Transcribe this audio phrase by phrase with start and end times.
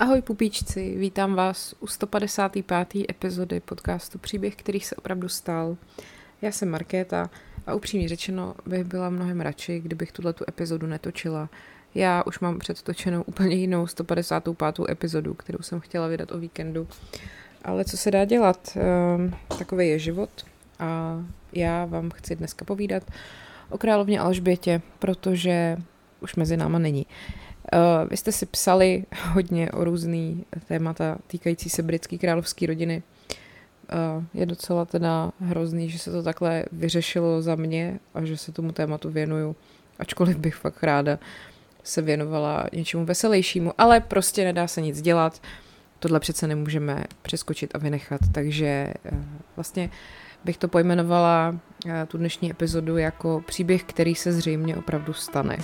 [0.00, 2.88] Ahoj pupíčci, vítám vás u 155.
[3.10, 5.76] epizody podcastu Příběh, který se opravdu stal.
[6.42, 7.30] Já jsem Markéta
[7.66, 11.48] a upřímně řečeno bych byla mnohem radši, kdybych tuhle tu epizodu netočila.
[11.94, 14.56] Já už mám předtočenou úplně jinou 155.
[14.88, 16.88] epizodu, kterou jsem chtěla vydat o víkendu.
[17.64, 18.76] Ale co se dá dělat?
[18.76, 20.30] Ehm, takový je život
[20.78, 21.20] a
[21.52, 23.02] já vám chci dneska povídat
[23.70, 25.76] o královně Alžbětě, protože
[26.20, 27.06] už mezi náma není.
[27.06, 27.49] Uh,
[28.10, 33.02] vy jste si psali hodně o různý témata týkající se britské královské rodiny.
[34.16, 38.52] Uh, je docela teda hrozný, že se to takhle vyřešilo za mě a že se
[38.52, 39.56] tomu tématu věnuju.
[39.98, 41.18] Ačkoliv bych fakt ráda
[41.82, 45.42] se věnovala něčemu veselějšímu, ale prostě nedá se nic dělat.
[45.98, 49.18] Tohle přece nemůžeme přeskočit a vynechat, takže uh,
[49.56, 49.90] vlastně
[50.44, 51.56] bych to pojmenovala
[52.08, 55.56] tu dnešní epizodu jako příběh, který se zřejmě opravdu stane.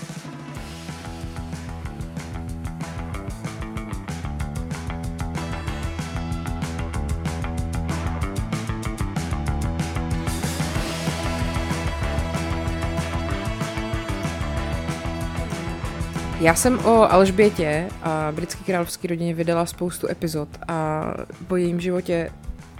[16.46, 21.04] Já jsem o Alžbětě a britské královské rodině vydala spoustu epizod a
[21.48, 22.30] po jejím životě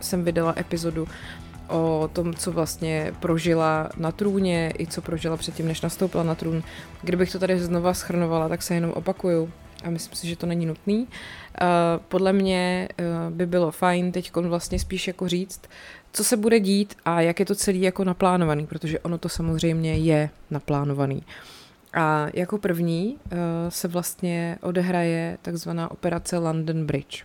[0.01, 1.09] jsem vydala epizodu
[1.69, 6.63] o tom, co vlastně prožila na trůně i co prožila předtím, než nastoupila na trůn.
[7.03, 9.51] Kdybych to tady znova schrnovala, tak se jenom opakuju
[9.85, 10.99] a myslím si, že to není nutný.
[10.99, 11.09] Uh,
[12.09, 15.61] podle mě uh, by bylo fajn teď vlastně spíš jako říct,
[16.13, 19.95] co se bude dít a jak je to celý jako naplánovaný, protože ono to samozřejmě
[19.97, 21.23] je naplánovaný.
[21.93, 27.25] A jako první uh, se vlastně odehraje takzvaná operace London Bridge.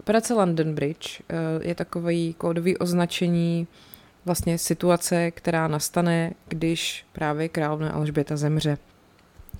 [0.00, 3.66] Operace London Bridge uh, je takový kódový označení
[4.24, 8.78] vlastně situace, která nastane, když právě královna Alžběta zemře.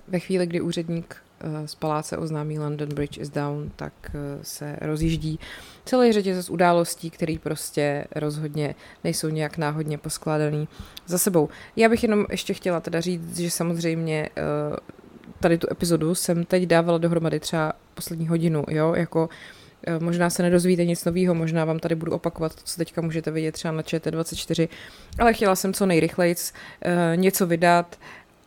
[0.09, 1.17] Ve chvíli, kdy úředník
[1.67, 5.41] z paláce oznámí London Bridge is down, tak eh, se rozjíždí
[5.85, 8.75] celý řetězec událostí, který prostě rozhodně
[9.05, 10.69] nejsou nějak náhodně poskládaný
[11.07, 11.49] za sebou.
[11.77, 14.43] Já bych jenom ještě chtěla teda říct, že samozřejmě eh,
[15.41, 19.29] tady tu epizodu jsem teď dávala dohromady třeba poslední hodinu, jo, jako
[19.99, 23.53] Možná se nedozvíte nic nového, možná vám tady budu opakovat to, co teďka můžete vidět
[23.53, 24.69] třeba na ČT24,
[25.19, 26.35] ale chtěla jsem co nejrychleji
[27.17, 27.97] něco vydat,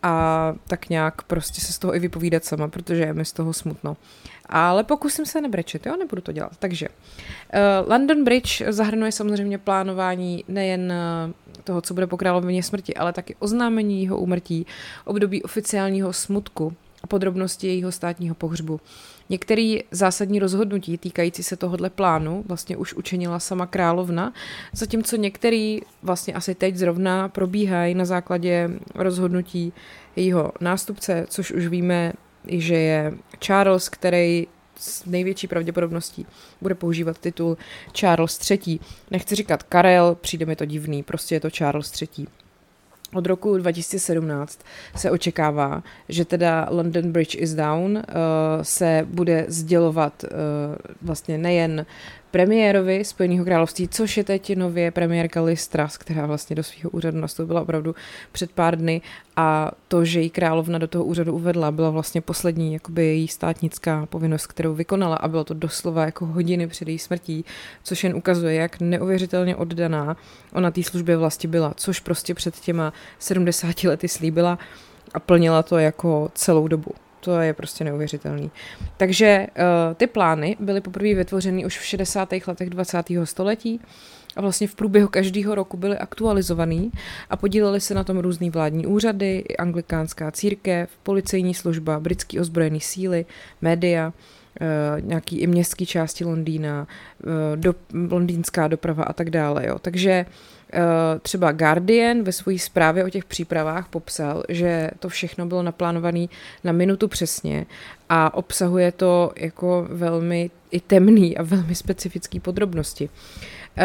[0.03, 3.53] a tak nějak prostě se z toho i vypovídat sama, protože je mi z toho
[3.53, 3.97] smutno.
[4.46, 6.52] Ale pokusím se nebrečet, jo, nebudu to dělat.
[6.59, 10.94] Takže uh, London Bridge zahrnuje samozřejmě plánování nejen
[11.25, 11.31] uh,
[11.63, 14.66] toho, co bude po královině smrti, ale taky oznámení jeho úmrtí,
[15.06, 18.81] období oficiálního smutku a podrobnosti jejího státního pohřbu.
[19.30, 24.34] Některý zásadní rozhodnutí týkající se tohohle plánu vlastně už učinila sama královna,
[24.74, 29.74] zatímco některý vlastně asi teď zrovna probíhají na základě rozhodnutí
[30.16, 32.13] jejího nástupce, což už víme,
[32.47, 36.25] že je Charles, který s největší pravděpodobností
[36.62, 37.58] bude používat titul
[37.92, 38.80] Charles III.
[39.12, 42.28] Nechci říkat Karel, přijde mi to divný, prostě je to Charles III.
[43.13, 44.59] Od roku 2017
[44.96, 48.01] se očekává, že teda London Bridge is Down uh,
[48.62, 50.29] se bude sdělovat uh,
[51.01, 51.85] vlastně nejen
[52.33, 57.17] premiérovi Spojeného království, což je teď nově premiérka Liz Truss, která vlastně do svého úřadu
[57.17, 57.95] nastoupila opravdu
[58.31, 59.01] před pár dny
[59.35, 64.05] a to, že jí královna do toho úřadu uvedla, byla vlastně poslední jakoby její státnická
[64.05, 67.45] povinnost, kterou vykonala a bylo to doslova jako hodiny před její smrtí,
[67.83, 70.17] což jen ukazuje, jak neuvěřitelně oddaná
[70.53, 74.59] ona té službě vlastně byla, což prostě před těma 70 lety slíbila
[75.13, 76.91] a plnila to jako celou dobu.
[77.23, 78.51] To je prostě neuvěřitelný.
[78.97, 82.29] Takže uh, ty plány byly poprvé vytvořeny už v 60.
[82.47, 83.06] letech 20.
[83.23, 83.79] století
[84.35, 86.91] a vlastně v průběhu každého roku byly aktualizovaný
[87.29, 93.25] a podíleli se na tom různý vládní úřady, anglikánská církev, policejní služba, britský ozbrojený síly,
[93.62, 94.13] média,
[94.62, 96.88] Uh, nějaký i městské části Londýna,
[97.23, 97.75] uh, do,
[98.12, 99.67] londýnská doprava a tak dále.
[99.67, 99.79] Jo.
[99.79, 100.25] Takže
[100.62, 100.62] Eh,
[101.22, 106.25] třeba Guardian ve své zprávě o těch přípravách popsal, že to všechno bylo naplánované
[106.63, 107.66] na minutu přesně
[108.09, 113.09] a obsahuje to jako velmi i temný a velmi specifický podrobnosti.
[113.77, 113.83] Uh,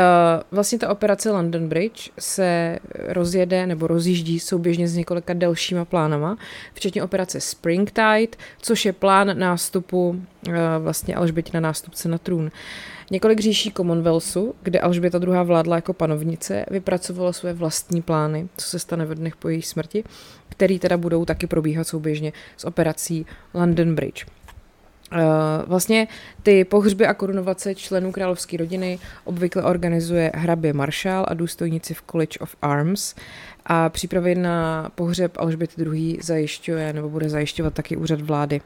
[0.51, 2.79] vlastně ta operace London Bridge se
[3.09, 6.37] rozjede nebo rozjíždí souběžně s několika delšíma plánama,
[6.75, 12.45] včetně operace Springtide, což je plán nástupu uh, vlastně Alžbětina nástupce na trůn.
[12.45, 12.51] Uh,
[13.11, 15.45] Několik říší Commonwealthu, kde Alžběta II.
[15.45, 20.05] vládla jako panovnice, vypracovala své vlastní plány, co se stane ve dnech po její smrti,
[20.49, 24.27] který teda budou taky probíhat souběžně s operací London Bridge.
[25.67, 26.09] Vlastně
[26.43, 32.39] ty pohřby a korunovace členů královské rodiny obvykle organizuje hrabě Marshall a důstojníci v College
[32.39, 33.15] of Arms
[33.67, 36.19] a přípravy na pohřeb Alžběty II.
[36.23, 38.61] zajišťuje nebo bude zajišťovat taky úřad vlády.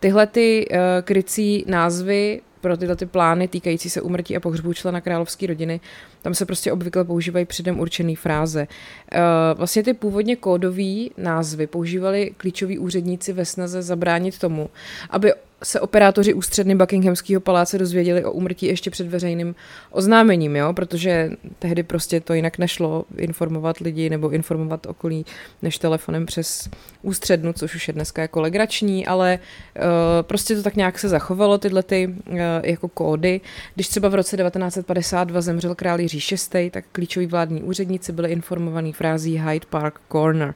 [0.00, 5.00] Tyhle ty uh, krycí názvy pro tyhle ty plány týkající se umrtí a pohřbu člena
[5.00, 5.80] královské rodiny,
[6.22, 8.68] tam se prostě obvykle používají předem určené fráze.
[9.14, 9.18] Uh,
[9.58, 14.70] vlastně ty původně kódové názvy používali klíčoví úředníci ve snaze zabránit tomu,
[15.10, 19.54] aby se operátoři ústředny Buckinghamského paláce dozvěděli o úmrtí ještě před veřejným
[19.90, 20.72] oznámením, jo?
[20.72, 25.26] protože tehdy prostě to jinak nešlo informovat lidi nebo informovat okolí
[25.62, 26.68] než telefonem přes
[27.02, 29.38] ústřednu, což už je dneska jako legrační, ale
[29.76, 29.82] uh,
[30.22, 33.40] prostě to tak nějak se zachovalo, tyhle ty uh, jako kódy.
[33.74, 38.92] Když třeba v roce 1952 zemřel král Jiří VI, tak klíčoví vládní úředníci byli informovaní
[38.92, 40.54] frází Hyde Park Corner.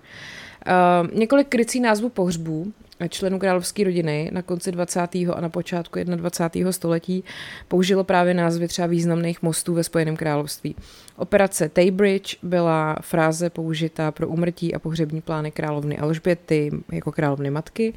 [0.66, 2.72] Uh, několik krycí názvů pohřbů
[3.08, 5.00] členů královské rodiny na konci 20.
[5.14, 6.72] a na počátku 21.
[6.72, 7.24] století
[7.68, 10.76] použilo právě názvy třeba významných mostů ve Spojeném království.
[11.16, 17.94] Operace Taybridge byla fráze použitá pro umrtí a pohřební plány královny Alžběty jako královny matky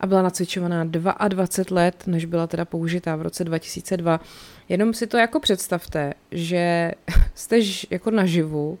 [0.00, 4.20] a byla nacvičovaná 22 let, než byla teda použitá v roce 2002.
[4.68, 6.92] Jenom si to jako představte, že
[7.34, 7.58] jste
[7.90, 8.78] jako naživu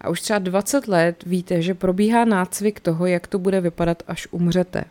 [0.00, 4.28] a už třeba 20 let víte, že probíhá nácvik toho, jak to bude vypadat, až
[4.30, 4.84] umřete.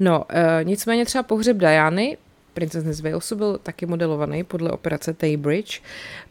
[0.00, 2.16] No, e, nicméně třeba pohřeb Diany,
[2.54, 5.82] princezny z Walesu, byl taky modelovaný podle operace Taybridge.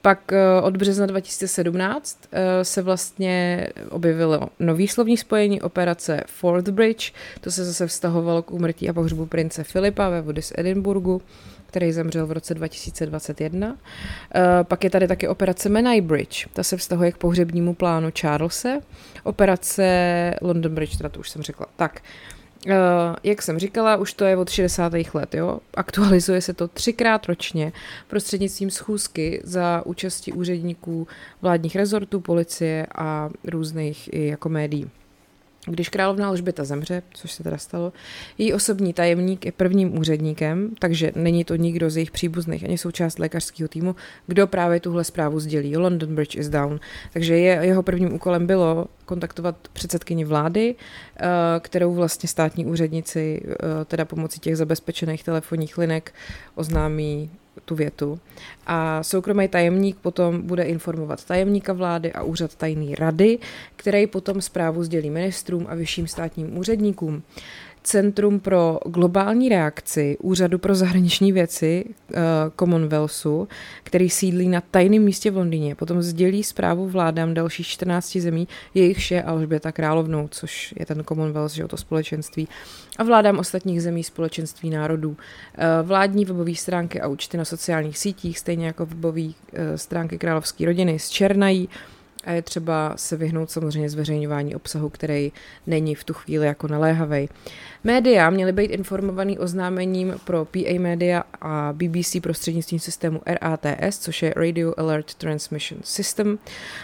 [0.02, 7.14] Pak e, od března 2017 e, se vlastně objevilo nový slovní spojení operace Forthbridge.
[7.42, 11.22] To se zase vztahovalo k úmrtí a pohřbu prince Filipa ve vody z Edinburgu
[11.76, 13.68] který zemřel v roce 2021.
[13.68, 13.76] Uh,
[14.64, 18.80] pak je tady taky operace Menai Bridge, ta se vztahuje k pohřebnímu plánu Charlese.
[19.24, 19.86] Operace
[20.42, 21.66] London Bridge, teda to už jsem řekla.
[21.76, 22.02] Tak,
[23.24, 24.94] jak jsem říkala, už to je od 60.
[25.14, 25.60] let, jo.
[25.74, 27.72] Aktualizuje se to třikrát ročně
[28.08, 31.08] prostřednictvím schůzky za účasti úředníků
[31.42, 34.90] vládních rezortů, policie a různých i jako médií.
[35.68, 37.94] Když královna Alžběta zemře, což se teda stalo,
[38.38, 43.20] její osobní tajemník je prvním úředníkem, takže není to nikdo z jejich příbuzných ani součást
[43.20, 43.96] lékařského týmu,
[44.28, 45.78] kdo právě tuhle zprávu sdělí.
[45.78, 46.80] London Bridge is down.
[47.14, 51.26] Takže je, jeho prvním úkolem bylo kontaktovat předsedkyni vlády, eh,
[51.60, 56.14] kterou vlastně státní úředníci eh, teda pomocí těch zabezpečených telefonních linek
[56.56, 57.30] oznámí
[57.66, 58.20] tu větu.
[58.68, 63.40] A soukromý tajemník potom bude informovat tajemníka vlády a úřad tajný rady,
[63.76, 67.24] který potom zprávu sdělí ministrům a vyšším státním úředníkům.
[67.86, 72.20] Centrum pro globální reakci Úřadu pro zahraniční věci uh,
[72.60, 73.48] Commonwealthu,
[73.84, 79.12] který sídlí na tajném místě v Londýně, potom sdělí zprávu vládám dalších 14 zemí, jejichž
[79.12, 82.48] je Alžběta královnou, což je ten Commonwealth, že to společenství,
[82.98, 85.10] a vládám ostatních zemí společenství národů.
[85.10, 85.18] Uh,
[85.88, 89.32] vládní webové stránky a účty na sociálních sítích, stejně jako webové uh,
[89.76, 91.70] stránky královské rodiny, zčernají
[92.26, 95.32] a je třeba se vyhnout samozřejmě zveřejňování obsahu, který
[95.68, 97.30] není v tu chvíli jako naléhavý.
[97.84, 104.34] Média měly být informovaný oznámením pro PA Media a BBC prostřednictvím systému RATS, což je
[104.36, 106.40] Radio Alert Transmission System,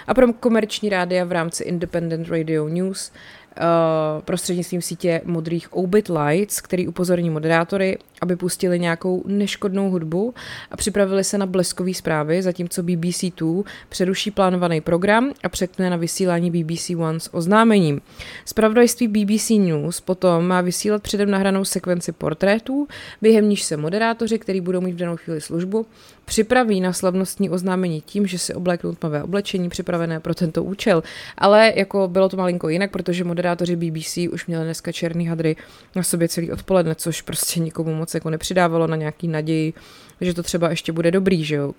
[0.08, 3.12] a pro komerční rádia v rámci Independent Radio News
[3.58, 10.34] Uh, prostřednictvím sítě modrých Obit Lights, který upozorní moderátory, aby pustili nějakou neškodnou hudbu
[10.72, 16.52] a připravili se na bleskový zprávy, zatímco BBC2 přeruší plánovaný program a překne na vysílání
[16.52, 18.02] BBC One s oznámením.
[18.46, 22.88] Spravodajství BBC News potom má vysílat předem nahranou sekvenci portrétů,
[23.22, 25.86] během níž se moderátoři, který budou mít v danou chvíli službu,
[26.32, 31.04] připraví na slavnostní oznámení tím, že si obléknou tmavé oblečení připravené pro tento účel.
[31.38, 35.56] Ale jako bylo to malinko jinak, protože moderátoři BBC už měli dneska černý hadry
[35.96, 39.74] na sobě celý odpoledne, což prostě nikomu moc jako nepřidávalo na nějaký naději,
[40.22, 41.74] že to třeba ještě bude dobrý, že jo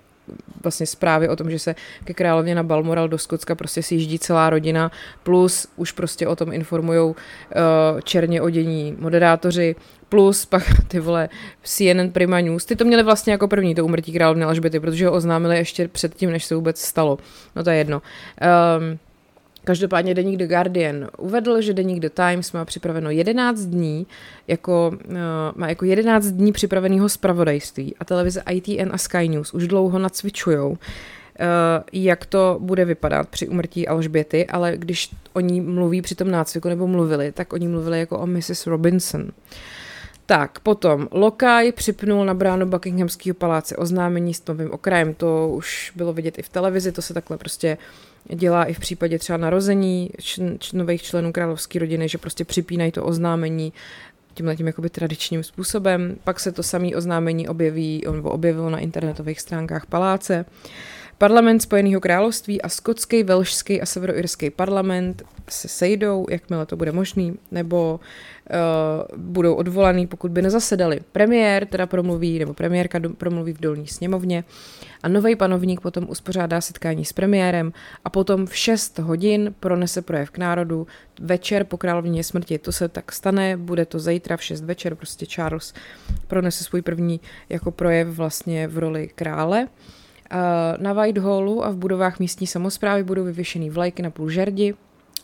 [0.63, 4.19] vlastně zprávy o tom, že se ke královně na Balmoral do Skotska prostě si jíždí
[4.19, 4.91] celá rodina,
[5.23, 7.13] plus už prostě o tom informují uh,
[8.03, 9.75] černě odění moderátoři,
[10.13, 11.29] plus pak ty vole
[11.63, 15.13] CNN Prima News, ty to měli vlastně jako první, to umrtí královny Alžběty, protože ho
[15.13, 17.17] oznámili ještě předtím, než se vůbec stalo.
[17.55, 18.01] No to je jedno.
[18.79, 18.99] Um,
[19.65, 24.07] Každopádně deník The Guardian uvedl, že deník The Times má připraveno 11 dní,
[24.47, 25.15] jako, uh,
[25.55, 30.69] má jako 11 dní připraveného zpravodajství a televize ITN a Sky News už dlouho nacvičujou,
[30.69, 30.77] uh,
[31.93, 36.87] jak to bude vypadat při umrtí Alžběty, ale když oni mluví při tom nácviku nebo
[36.87, 38.67] mluvili, tak oni mluvili jako o Mrs.
[38.67, 39.31] Robinson.
[40.25, 46.13] Tak, potom Lokaj připnul na bránu Buckinghamského paláce oznámení s novým okrajem, to už bylo
[46.13, 50.09] vidět i v televizi, to se takhle prostě uh, dělá i v případě třeba narození
[50.21, 53.73] č- č- nových členů královské rodiny, že prostě připínají to oznámení
[54.33, 56.15] tímhle tím jakoby tradičním způsobem.
[56.23, 60.45] Pak se to samý oznámení objeví, nebo objevilo na internetových stránkách paláce.
[61.17, 67.37] Parlament Spojeného království a skotský, velšský a severoirský parlament se sejdou, jakmile to bude možný,
[67.51, 70.99] nebo uh, budou odvolaný, pokud by nezasedali.
[71.11, 74.43] Premiér teda promluví, nebo premiérka do, promluví v dolní sněmovně
[75.03, 77.73] a nový panovník potom uspořádá setkání s premiérem
[78.05, 80.87] a potom v 6 hodin pronese projev k národu
[81.19, 82.57] večer po královně smrti.
[82.57, 85.73] To se tak stane, bude to zítra v 6 večer, prostě Charles
[86.27, 89.67] pronese svůj první jako projev vlastně v roli krále.
[90.77, 94.73] Na Whitehallu a v budovách místní samozprávy budou vyvěšený vlajky na půl žerdi,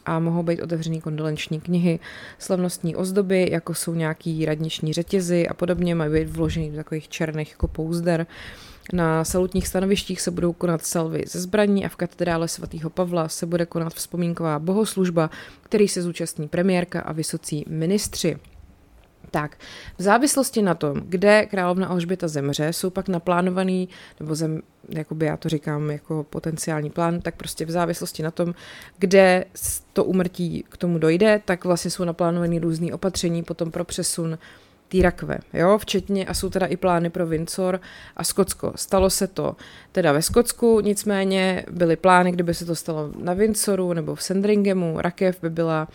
[0.06, 2.00] a mohou být otevřený kondolenční knihy,
[2.40, 7.52] slavnostní ozdoby, jako jsou nějaký radniční řetězy a podobně, mají být vložený do takových černých
[7.52, 8.28] jako pouzder.
[8.94, 13.46] Na salutních stanovištích se budou konat salvy ze zbraní a v katedrále svatého Pavla se
[13.46, 15.30] bude konat vzpomínková bohoslužba,
[15.62, 18.38] který se zúčastní premiérka a vysocí ministři.
[19.32, 19.58] Tak,
[19.98, 25.38] v závislosti na tom, kde královna Alžběta zemře, jsou pak naplánovaný, nebo zem, jakoby já
[25.38, 28.54] to říkám jako potenciální plán, tak prostě v závislosti na tom,
[28.98, 29.46] kde
[29.94, 34.38] to umrtí k tomu dojde, tak vlastně jsou naplánovaný různý opatření potom pro přesun
[34.88, 37.80] té rakve, jo, včetně a jsou teda i plány pro Windsor
[38.18, 38.74] a Skotsko.
[38.76, 39.56] Stalo se to
[39.92, 45.02] teda ve Skotsku, nicméně byly plány, kdyby se to stalo na Windsoru nebo v Sandringhamu,
[45.02, 45.94] rakev by byla Eh,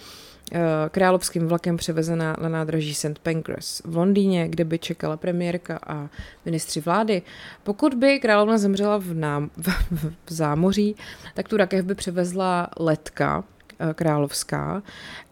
[0.91, 3.19] královským vlakem převezena na nádraží St.
[3.23, 6.09] Pancras v Londýně, kde by čekala premiérka a
[6.45, 7.23] ministři vlády.
[7.63, 10.97] Pokud by královna zemřela v, nám, v, v, v zámoří,
[11.35, 13.45] tak tu rakev by převezla letka,
[13.79, 14.83] eh, královská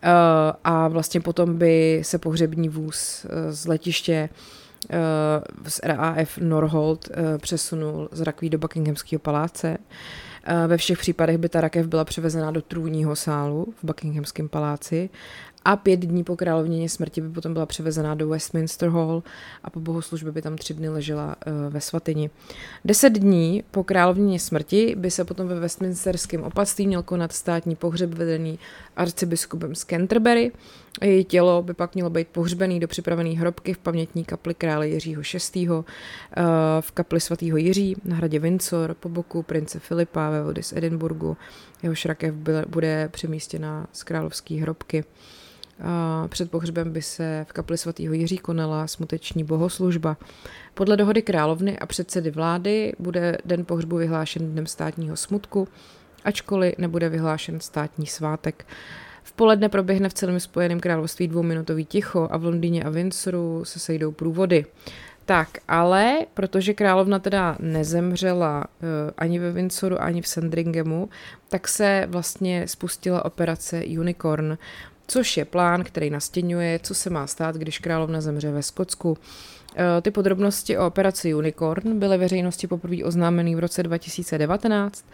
[0.02, 0.08] eh,
[0.64, 4.28] a vlastně potom by se pohřební vůz z letiště
[5.68, 9.78] z RAF Norholt přesunul z rakví do Buckinghamského paláce.
[10.44, 15.10] Eh, ve všech případech by ta rakev byla převezena do trůního sálu v Buckinghamském paláci
[15.64, 19.22] a pět dní po královněně smrti by potom byla převezena do Westminster Hall
[19.64, 22.30] a po bohoslužbě by tam tři dny ležela uh, ve svatyni.
[22.84, 28.14] Deset dní po královněně smrti by se potom ve Westminsterském opatství měl konat státní pohřeb
[28.14, 28.58] vedený
[28.96, 30.52] arcibiskupem z Canterbury.
[31.00, 35.22] Její tělo by pak mělo být pohřbený do připravené hrobky v pamětní kapli krále Jiřího
[35.54, 35.68] VI.
[35.68, 35.84] Uh,
[36.80, 41.36] v kapli svatého Jiří na hradě Windsor po boku prince Filipa ve vody z Edinburgu.
[41.82, 42.34] Jeho šrakev
[42.68, 45.04] bude přemístěna z královské hrobky.
[46.28, 50.16] Před pohřbem by se v kapli svatého Jiří konala smuteční bohoslužba.
[50.74, 55.68] Podle dohody královny a předsedy vlády bude den pohřbu vyhlášen dnem státního smutku,
[56.24, 58.66] ačkoliv nebude vyhlášen státní svátek.
[59.22, 63.78] V poledne proběhne v celém Spojeném království dvouminutový ticho a v Londýně a Windsoru se
[63.78, 64.66] sejdou průvody.
[65.24, 68.88] Tak, ale protože královna teda nezemřela uh,
[69.18, 71.08] ani ve Windsoru, ani v Sandringhamu,
[71.48, 74.58] tak se vlastně spustila operace Unicorn
[75.12, 79.18] což je plán, který nastěňuje, co se má stát, když královna zemře ve Skotsku.
[79.76, 85.04] E, ty podrobnosti o operaci Unicorn byly veřejnosti poprvé oznámeny v roce 2019,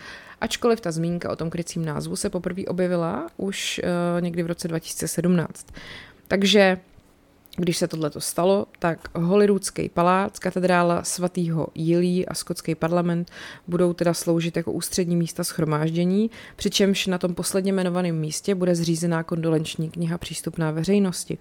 [0.40, 4.68] ačkoliv ta zmínka o tom krycím názvu se poprvé objevila už e, někdy v roce
[4.68, 5.66] 2017.
[6.28, 6.78] Takže
[7.58, 13.30] když se tohle stalo, tak Holyroodský palác, katedrála svatého Jilí a skotský parlament
[13.68, 19.22] budou teda sloužit jako ústřední místa schromáždění, přičemž na tom posledně jmenovaném místě bude zřízená
[19.22, 21.38] kondolenční kniha přístupná veřejnosti.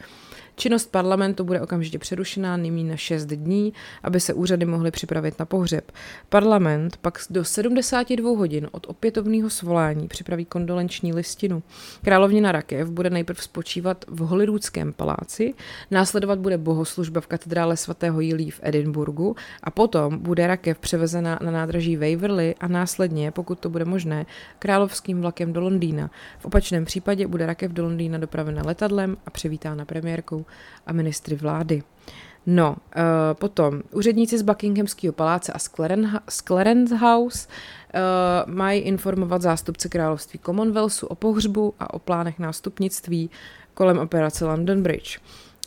[0.60, 5.46] Činnost parlamentu bude okamžitě přerušená nyní na 6 dní, aby se úřady mohly připravit na
[5.46, 5.92] pohřeb.
[6.30, 11.64] Parlament pak do 72 hodin od opětovného svolání připraví kondolenční listinu.
[12.04, 15.54] Královnina Rakev bude nejprve spočívat v Holyroodském paláci,
[16.08, 21.52] následovat bude bohoslužba v katedrále svatého Jilí v Edinburgu a potom bude Rakev převezena na
[21.52, 24.26] nádraží Waverley a následně, pokud to bude možné,
[24.60, 26.10] královským vlakem do Londýna.
[26.40, 30.46] V opačném případě bude Rakev do Londýna dopravena letadlem a přivítána premiérkou
[30.86, 31.84] a ministry vlády.
[32.46, 35.60] No, uh, potom úředníci z Buckinghamského paláce a
[36.30, 43.30] z Clarence House uh, mají informovat zástupce království Commonwealthu o pohřbu a o plánech nástupnictví
[43.74, 45.20] kolem operace London Bridge.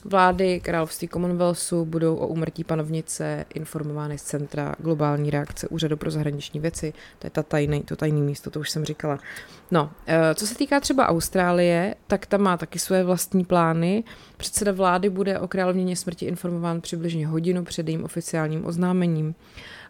[0.05, 6.61] Vlády království Commonwealthu budou o úmrtí panovnice informovány z Centra globální reakce Úřadu pro zahraniční
[6.61, 6.93] věci.
[7.19, 9.19] To je ta tajný, to tajný místo, to už jsem říkala.
[9.71, 14.05] No, eh, co se týká třeba Austrálie, tak tam má taky své vlastní plány.
[14.37, 19.35] Předseda vlády bude o královně smrti informován přibližně hodinu před jejím oficiálním oznámením.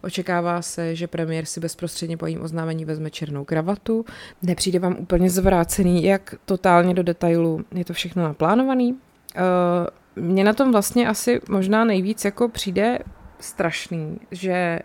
[0.03, 4.05] Očekává se, že premiér si bezprostředně po jejím oznámení vezme černou kravatu.
[4.43, 8.93] Nepřijde vám úplně zvrácený, jak totálně do detailu je to všechno naplánovaný?
[8.93, 12.99] Uh, mně na tom vlastně asi možná nejvíc jako přijde
[13.41, 14.79] strašný, že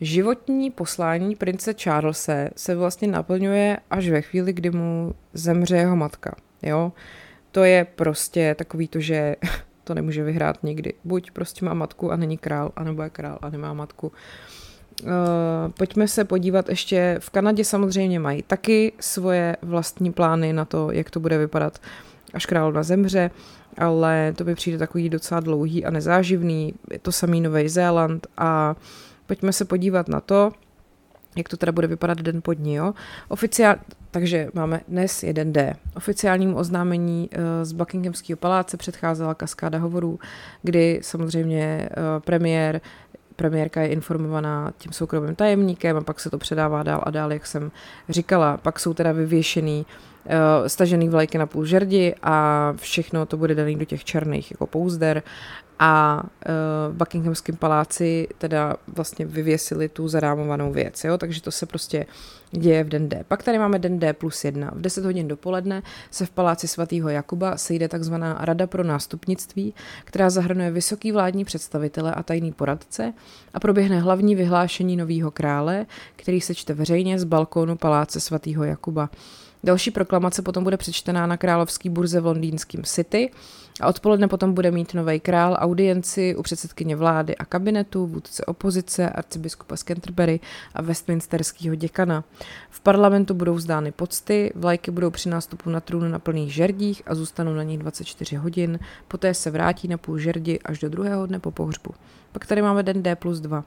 [0.00, 6.36] životní poslání prince Charlese se vlastně naplňuje až ve chvíli, kdy mu zemře jeho matka.
[6.62, 6.92] Jo?
[7.50, 9.36] To je prostě takový to, že
[9.84, 10.94] to nemůže vyhrát nikdy.
[11.04, 14.12] Buď prostě má matku a není král, anebo je král a nemá matku.
[15.02, 15.10] Uh,
[15.78, 21.10] pojďme se podívat ještě, v Kanadě samozřejmě mají taky svoje vlastní plány na to, jak
[21.10, 21.78] to bude vypadat,
[22.34, 23.30] až královna zemře,
[23.78, 26.74] ale to by přijde takový docela dlouhý a nezáživný.
[26.90, 28.76] Je to samý Nový Zéland a
[29.26, 30.52] pojďme se podívat na to,
[31.36, 32.74] jak to teda bude vypadat den pod ní.
[32.74, 32.94] Jo?
[33.28, 33.76] Oficiál,
[34.10, 35.74] takže máme dnes jeden D.
[35.96, 40.18] Oficiálnímu oznámení eh, z Buckinghamského paláce předcházela kaskáda hovorů,
[40.62, 41.90] kdy samozřejmě eh,
[42.24, 42.80] premiér
[43.36, 47.46] premiérka je informovaná tím soukromým tajemníkem a pak se to předává dál a dál, jak
[47.46, 47.70] jsem
[48.08, 48.56] říkala.
[48.56, 50.13] Pak jsou teda vyvěšený uh,
[50.66, 55.22] stažený vlajky na půl žerdi a všechno to bude daný do těch černých jako pouzder
[55.78, 56.22] a
[56.88, 61.18] v Buckinghamském paláci teda vlastně vyvěsili tu zarámovanou věc, jo?
[61.18, 62.06] takže to se prostě
[62.50, 63.24] děje v den D.
[63.28, 64.70] Pak tady máme den D plus jedna.
[64.74, 70.30] V 10 hodin dopoledne se v paláci svatého Jakuba sejde takzvaná Rada pro nástupnictví, která
[70.30, 73.12] zahrnuje vysoký vládní představitele a tajný poradce
[73.54, 79.10] a proběhne hlavní vyhlášení nového krále, který se čte veřejně z balkónu paláce svatého Jakuba.
[79.64, 83.30] Další proklamace potom bude přečtená na královský burze v londýnském City
[83.80, 89.10] a odpoledne potom bude mít nový král audienci u předsedkyně vlády a kabinetu, vůdce opozice,
[89.10, 90.40] arcibiskupa z Canterbury
[90.74, 92.24] a Westminsterského děkana.
[92.70, 97.14] V parlamentu budou vzdány pocty, vlajky budou při nástupu na trůn na plných žerdích a
[97.14, 98.78] zůstanou na nich 24 hodin,
[99.08, 101.94] poté se vrátí na půl žerdi až do druhého dne po pohřbu.
[102.34, 103.64] Pak tady máme den D plus 2.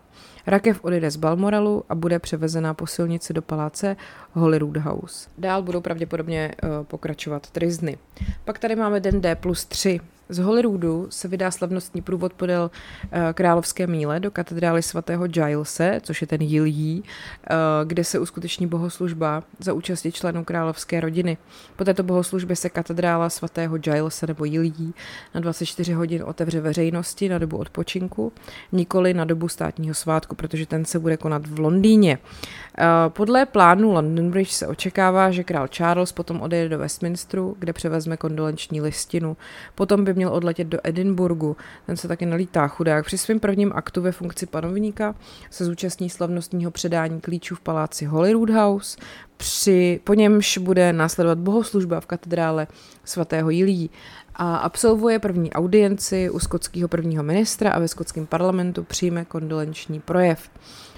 [0.48, 3.96] Rakev odjede z Balmoralu a bude převezená po silnici do paláce
[4.34, 5.30] Holyrood House.
[5.38, 7.98] Dál budou pravděpodobně uh, pokračovat trizny.
[8.46, 10.00] Pak tady máme den D plus 3.
[10.30, 12.72] Z Holyroodu se vydá slavnostní průvod podél
[13.04, 17.56] uh, Královské míle do katedrály svatého Gilese, což je ten Jiljí, uh,
[17.88, 21.38] kde se uskuteční bohoslužba za účasti členů královské rodiny.
[21.76, 24.94] Po této bohoslužbě se katedrála svatého Gilese nebo Jiljí
[25.36, 28.34] na 24 hodin otevře veřejnosti na dobu odpočinku,
[28.72, 32.18] nikoli na dobu státního svátku, protože ten se bude konat v Londýně.
[32.18, 37.74] Uh, podle plánu London Bridge se očekává, že král Charles potom odejde do Westminsteru, kde
[37.74, 39.38] převezme kondolenční listinu.
[39.76, 43.06] Potom by měl odletět do Edinburgu, ten se taky nalítá chudák.
[43.06, 45.16] Při svém prvním aktu ve funkci panovníka
[45.50, 48.98] se zúčastní slavnostního předání klíčů v paláci Holyrood House,
[49.38, 52.68] při, po němž bude následovat bohoslužba v katedrále
[53.04, 53.90] svatého Jilí
[54.36, 60.50] a absolvuje první audienci u skotského prvního ministra a ve skotském parlamentu přijme kondolenční projev.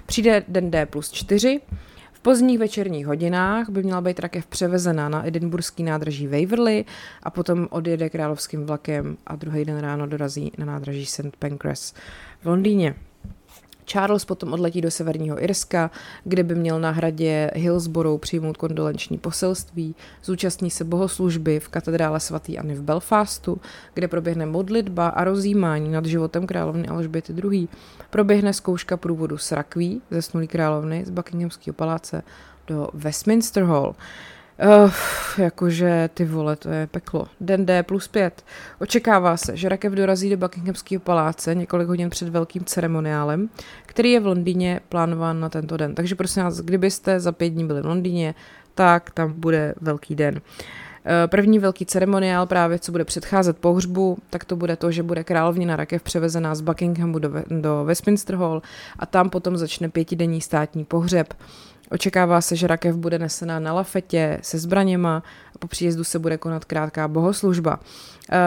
[0.05, 1.61] Přijde den D plus 4,
[2.19, 6.85] v pozdních večerních hodinách by měla být rakev převezena na edinburský nádraží Waverley
[7.23, 11.35] a potom odjede královským vlakem a druhý den ráno dorazí na nádraží St.
[11.39, 11.93] Pancras
[12.41, 12.95] v Londýně.
[13.91, 15.91] Charles potom odletí do severního Irska,
[16.23, 22.59] kde by měl na hradě Hillsborough přijmout kondolenční poselství, zúčastní se bohoslužby v katedrále svatý
[22.59, 23.61] Anny v Belfastu,
[23.93, 27.67] kde proběhne modlitba a rozjímání nad životem královny Alžběty II.
[28.09, 32.23] Proběhne zkouška průvodu s rakví, zesnulý královny z Buckinghamského paláce
[32.67, 33.95] do Westminster Hall.
[34.65, 34.91] Uh,
[35.37, 37.27] jakože ty vole, to je peklo.
[37.41, 38.45] Den D plus pět.
[38.79, 43.49] Očekává se, že rakev dorazí do Buckinghamského paláce několik hodin před velkým ceremoniálem,
[43.85, 45.95] který je v Londýně plánován na tento den.
[45.95, 48.35] Takže prosím vás, kdybyste za pět dní byli v Londýně,
[48.75, 50.41] tak tam bude velký den.
[51.05, 55.23] Eh, první velký ceremoniál právě, co bude předcházet pohřbu, tak to bude to, že bude
[55.23, 58.61] královnina rakev převezená z Buckinghamu do, do Westminster Hall
[58.99, 61.33] a tam potom začne pětidenní státní pohřeb.
[61.91, 65.23] Očekává se, že rakev bude nesená na lafetě se zbraněma
[65.59, 67.79] po příjezdu se bude konat krátká bohoslužba.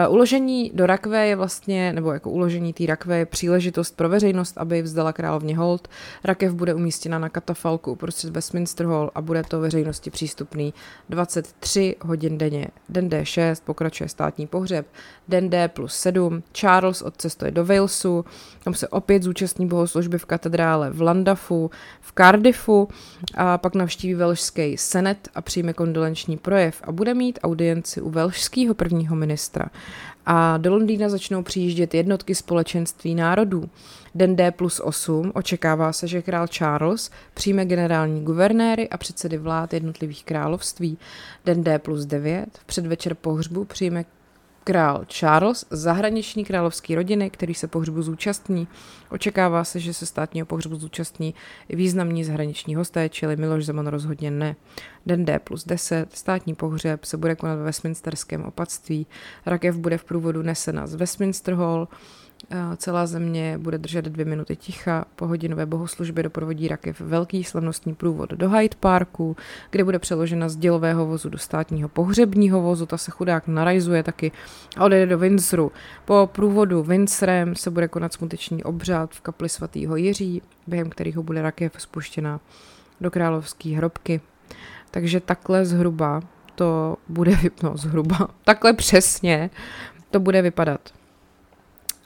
[0.07, 4.57] Uh, uložení do rakve je vlastně, nebo jako uložení té rakve je příležitost pro veřejnost,
[4.57, 5.87] aby vzdala královně hold.
[6.23, 10.73] Rakev bude umístěna na katafalku uprostřed Westminster Hall a bude to veřejnosti přístupný
[11.09, 12.67] 23 hodin denně.
[12.89, 14.87] Den D6 pokračuje státní pohřeb,
[15.27, 18.25] den D plus 7, Charles odcestuje do Walesu,
[18.63, 21.71] tam se opět zúčastní bohoslužby v katedrále v Landafu,
[22.01, 22.87] v Cardiffu
[23.35, 28.73] a pak navštíví velšský senet a přijme kondolenční projev a bude mít audienci u velšského
[28.73, 29.65] prvního ministra.
[30.25, 33.69] A do Londýna začnou přijíždět jednotky společenství národů.
[34.15, 39.73] Den D plus 8 očekává se, že král Charles přijme generální guvernéry a předsedy vlád
[39.73, 40.97] jednotlivých království.
[41.45, 44.05] Den D plus 9 v předvečer pohřbu přijme
[44.63, 48.67] král Charles, zahraniční královský rodiny, který se pohřbu zúčastní.
[49.09, 51.33] Očekává se, že se státního pohřbu zúčastní
[51.69, 54.55] významní zahraniční hosté, čili Miloš Zeman rozhodně ne.
[55.05, 59.07] Den D plus 10, státní pohřeb se bude konat ve Westminsterském opatství.
[59.45, 61.87] Rakev bude v průvodu nesena z Westminster Hall,
[62.77, 68.29] Celá země bude držet dvě minuty ticha, po hodinové bohoslužbě doprovodí rakev velký slavnostní průvod
[68.29, 69.37] do Hyde Parku,
[69.69, 74.31] kde bude přeložena z dělového vozu do státního pohřebního vozu, ta se chudák narajzuje taky
[74.77, 75.71] a odejde do Windsoru.
[76.05, 81.41] Po průvodu Windsorem se bude konat smuteční obřad v kapli svatého Jiří, během kterého bude
[81.41, 82.39] rakev spuštěna
[83.01, 84.21] do královské hrobky.
[84.91, 86.21] Takže takhle zhruba
[86.55, 89.49] to bude, no zhruba, takhle přesně
[90.11, 91.02] to bude vypadat.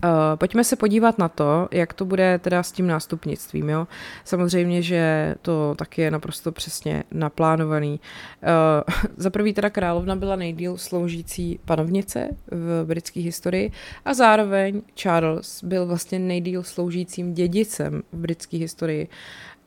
[0.03, 3.69] Uh, pojďme se podívat na to, jak to bude teda s tím nástupnictvím.
[3.69, 3.87] Jo?
[4.23, 7.99] Samozřejmě, že to taky je naprosto přesně naplánovaný.
[8.43, 13.71] Uh, za prvý teda královna byla nejdíl sloužící panovnice v britské historii
[14.05, 19.07] a zároveň Charles byl vlastně nejdíl sloužícím dědicem v britské historii.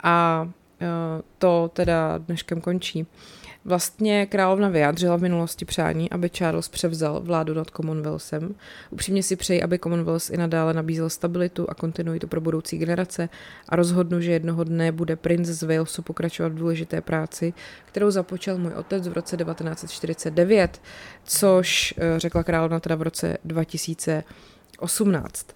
[0.02, 0.88] A uh,
[1.38, 3.02] to teda dneškem končí.
[3.02, 8.54] Uh, Vlastně královna vyjádřila v minulosti přání, aby Charles převzal vládu nad Commonwealthem.
[8.90, 13.28] Upřímně si přeji, aby Commonwealth i nadále nabízel stabilitu a kontinuitu pro budoucí generace
[13.68, 17.52] a rozhodnu, že jednoho dne bude princ z Walesu pokračovat v důležité práci,
[17.86, 20.82] kterou započal můj otec v roce 1949,
[21.24, 25.46] což eh, řekla královna teda v roce 2018.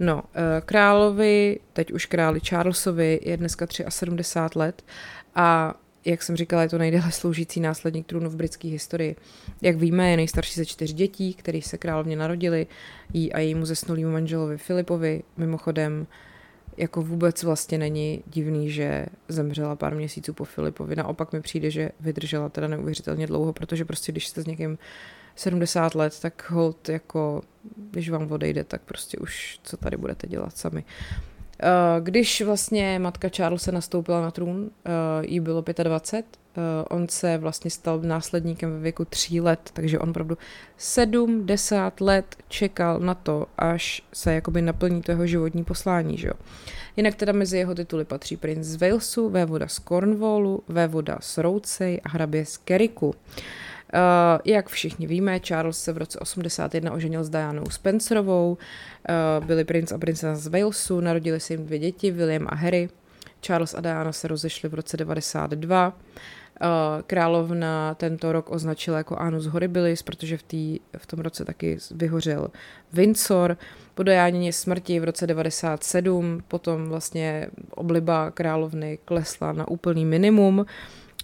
[0.00, 4.84] No, eh, královi, teď už králi Charlesovi, je dneska 73 let
[5.34, 9.16] a jak jsem říkala, je to nejdéle sloužící následník trůnu v britské historii.
[9.62, 12.66] Jak víme, je nejstarší ze čtyř dětí, který se královně narodili,
[13.12, 15.22] jí a jejímu zesnulýmu manželovi Filipovi.
[15.36, 16.06] Mimochodem,
[16.76, 20.96] jako vůbec vlastně není divný, že zemřela pár měsíců po Filipovi.
[20.96, 24.78] Naopak mi přijde, že vydržela teda neuvěřitelně dlouho, protože prostě když jste s někým
[25.36, 27.42] 70 let, tak hold jako,
[27.90, 30.84] když vám odejde, tak prostě už co tady budete dělat sami.
[32.00, 34.90] Když vlastně matka Charlesa nastoupila na trůn, eh,
[35.26, 40.10] jí bylo 25, eh, on se vlastně stal následníkem ve věku tří let, takže on
[40.10, 40.38] opravdu
[40.76, 46.34] 70 let čekal na to, až se jakoby naplní to jeho životní poslání, že jo.
[46.96, 52.00] Jinak teda mezi jeho tituly patří princ z Walesu, vévoda z Cornwallu, vévoda z Roucej
[52.04, 53.08] a hrabě z Keriku.
[53.08, 53.71] Uh, Uh,
[54.44, 58.58] jak všichni víme, Charles se v roce 81 oženil s Dianou Spencerovou,
[59.38, 62.88] uh, byli princ a princezna z Walesu, narodili se jim dvě děti, William a Harry.
[63.40, 65.88] Charles a Diana se rozešli v roce 92.
[66.62, 66.68] Uh,
[67.06, 72.48] královna tento rok označila jako Anus Horribilis, protože v, tý, v tom roce taky vyhořel
[72.92, 73.56] Windsor.
[73.94, 80.66] Po dojánění smrti v roce 97 potom vlastně obliba královny klesla na úplný minimum,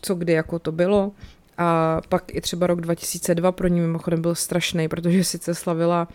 [0.02, 1.12] co kdy jako to bylo.
[1.58, 6.08] A pak i třeba rok 2002 pro ní mimochodem byl strašný, protože sice slavila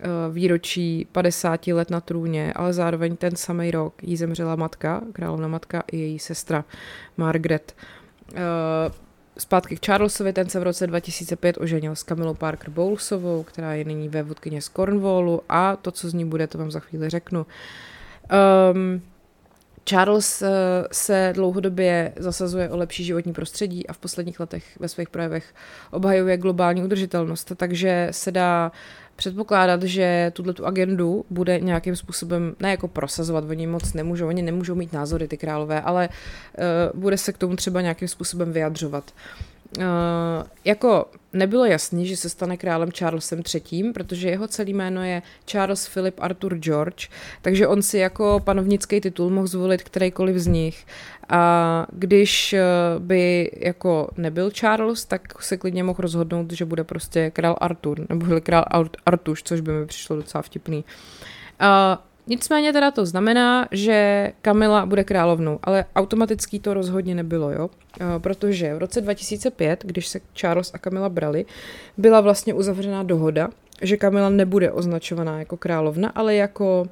[0.00, 5.48] eh, výročí 50 let na trůně, ale zároveň ten samý rok jí zemřela matka, královna
[5.48, 6.64] matka i její sestra
[7.16, 7.76] Margaret.
[8.34, 8.38] Eh,
[9.38, 13.84] zpátky k Charlesovi, ten se v roce 2005 oženil s Camilou Parker Bowlesovou, která je
[13.84, 17.46] nyní vévodkyně z Cornwallu a to, co z ní bude, to vám za chvíli řeknu.
[18.72, 19.02] Um,
[19.88, 20.48] Charles eh,
[20.92, 25.54] se dlouhodobě zasazuje o lepší životní prostředí a v posledních letech ve svých projevech
[25.90, 28.72] obhajuje globální udržitelnost, takže se dá
[29.16, 34.42] předpokládat, že tuto tu agendu bude nějakým způsobem, ne jako prosazovat, oni moc nemůžou, oni
[34.42, 39.04] nemůžou mít názory ty králové, ale uh, bude se k tomu třeba nějakým způsobem vyjadřovat.
[39.10, 39.57] Uh,
[40.64, 45.88] jako nebylo jasný, že se stane králem Charlesem III., protože jeho celý jméno je Charles
[45.88, 47.08] Philip Arthur George,
[47.42, 50.86] takže on si jako panovnický titul mohl zvolit kterýkoliv z nich.
[51.28, 52.62] A když eh,
[52.98, 58.40] by jako nebyl Charles, tak se klidně mohl rozhodnout, že bude prostě král Arthur, nebo
[58.40, 58.64] král
[59.06, 60.84] Artuš, což by mi přišlo docela vtipný.
[61.60, 67.70] Uh, Nicméně teda to znamená, že Kamila bude královnou, ale automaticky to rozhodně nebylo, jo?
[68.18, 71.44] Protože v roce 2005, když se Charles a Kamila brali,
[71.96, 73.48] byla vlastně uzavřená dohoda,
[73.82, 76.86] že Kamila nebude označovaná jako královna, ale jako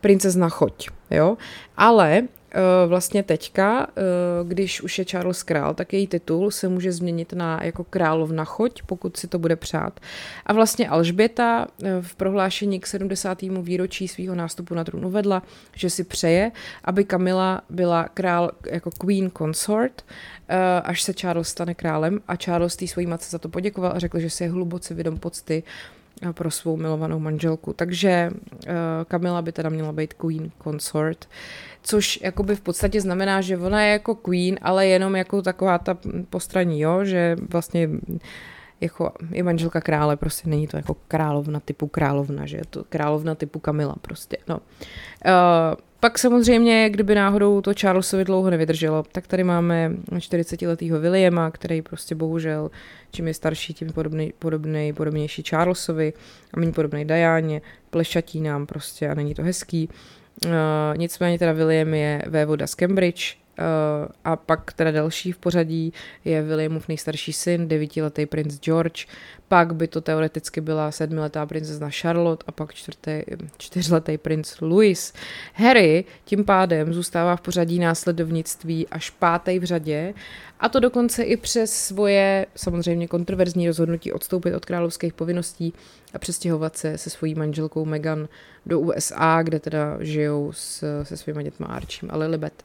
[0.00, 1.36] princezna choď, jo?
[1.76, 2.37] Ale Eh,
[2.86, 4.02] vlastně teďka, eh,
[4.44, 8.82] když už je Charles král, tak její titul se může změnit na jako královna choď,
[8.82, 10.00] pokud si to bude přát.
[10.46, 13.62] A vlastně Alžběta eh, v prohlášení k 70.
[13.62, 15.42] výročí svého nástupu na trůn uvedla,
[15.74, 16.52] že si přeje,
[16.84, 20.04] aby Kamila byla král jako queen consort,
[20.82, 24.18] až se Charles stane králem a Charles tý svojí matce za to poděkoval a řekl,
[24.18, 25.62] že si je hluboce vědom pocty
[26.32, 27.72] pro svou milovanou manželku.
[27.72, 28.30] Takže
[29.08, 31.28] Kamila by teda měla být queen consort
[31.82, 35.98] což jakoby v podstatě znamená, že ona je jako queen, ale jenom jako taková ta
[36.30, 37.88] postraní, jo, že vlastně
[38.80, 43.34] jako je manželka krále, prostě není to jako královna typu královna, že je to královna
[43.34, 44.56] typu Kamila prostě, no.
[45.26, 45.32] Uh,
[46.00, 52.14] pak samozřejmě, kdyby náhodou to Charlesovi dlouho nevydrželo, tak tady máme 40-letého Williama, který prostě
[52.14, 52.70] bohužel,
[53.10, 56.12] čím je starší, tím podobný, podobný, podobnější Charlesovi
[56.54, 59.88] a méně podobný Dianě, plešatí nám prostě a není to hezký.
[60.44, 60.50] Uh,
[60.96, 63.36] nicméně teda William je vévoda z Cambridge,
[64.24, 65.92] a pak teda další v pořadí
[66.24, 69.06] je Williamův nejstarší syn, devítiletý princ George,
[69.48, 73.22] pak by to teoreticky byla sedmiletá princezna Charlotte a pak čtvrtý,
[73.58, 75.12] čtyřletý princ Louis.
[75.54, 80.14] Harry tím pádem zůstává v pořadí následovnictví až pátý v řadě
[80.60, 85.72] a to dokonce i přes svoje samozřejmě kontroverzní rozhodnutí odstoupit od královských povinností
[86.14, 88.28] a přestěhovat se se svojí manželkou Meghan
[88.66, 92.64] do USA, kde teda žijou s, se svýma dětma Archiem a Lilibet.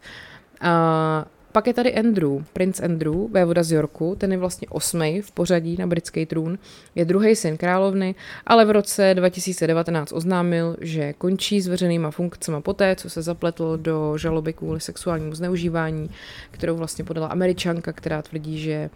[0.64, 5.32] A pak je tady Andrew, princ Andrew, vévoda z Yorku, ten je vlastně osmý v
[5.32, 6.58] pořadí na britský trůn,
[6.96, 12.96] je druhý syn královny, ale v roce 2019 oznámil, že končí s veřejnýma funkcemi poté,
[12.96, 16.10] co se zapletl do žaloby kvůli sexuálnímu zneužívání,
[16.52, 18.90] kterou vlastně podala američanka, která tvrdí, že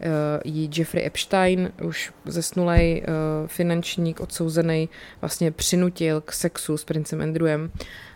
[0.00, 0.06] uh,
[0.44, 4.88] jí Jeffrey Epstein, už zesnulej uh, finančník, odsouzený,
[5.20, 7.70] vlastně přinutil k sexu s princem Andrewem.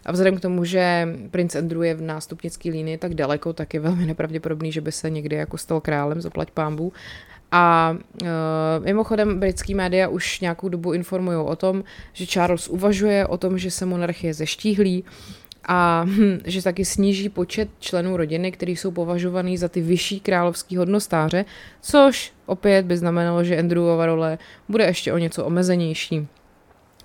[0.07, 3.81] A vzhledem k tomu, že princ Andrew je v nástupnické línii tak daleko, tak je
[3.81, 6.93] velmi nepravděpodobný, že by se někdy jako stal králem, zaplať pámbu.
[7.53, 8.29] A uh,
[8.85, 13.71] mimochodem britský média už nějakou dobu informují o tom, že Charles uvažuje o tom, že
[13.71, 15.05] se monarchie zeštíhlí
[15.65, 20.77] a hm, že taky sníží počet členů rodiny, kteří jsou považovaný za ty vyšší královský
[20.77, 21.45] hodnostáře,
[21.81, 26.27] což opět by znamenalo, že Andrewova role bude ještě o něco omezenější.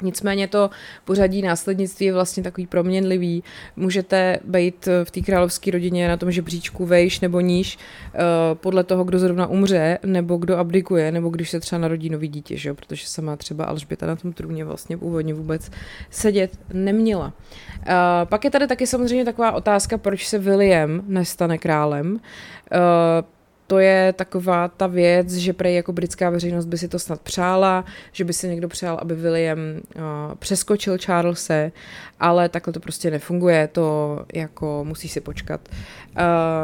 [0.01, 0.69] Nicméně to
[1.06, 3.43] pořadí následnictví je vlastně takový proměnlivý.
[3.75, 7.77] Můžete být v té královské rodině na tom žebříčku vejš nebo níž
[8.13, 8.19] eh,
[8.53, 12.58] podle toho, kdo zrovna umře, nebo kdo abdikuje, nebo když se třeba narodí nový dítě,
[12.58, 12.75] že jo?
[12.75, 15.71] protože sama třeba Alžběta na tom trůně vlastně původně vůbec
[16.10, 17.34] sedět neměla.
[17.88, 17.93] Eh,
[18.25, 22.19] pak je tady taky samozřejmě taková otázka, proč se William nestane králem
[22.71, 22.77] eh,
[23.67, 27.86] to je taková ta věc, že prej jako britská veřejnost by si to snad přála,
[28.12, 30.02] že by si někdo přál, aby William uh,
[30.39, 31.71] přeskočil Charlese,
[32.19, 35.62] ale takhle to prostě nefunguje, to jako musí si počkat.
[35.69, 35.73] Uh,